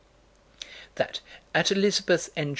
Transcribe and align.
That, 0.95 1.21
at 1.53 1.71
Elizabeth, 1.71 2.31
N. 2.35 2.49